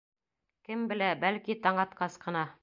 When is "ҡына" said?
2.25-2.47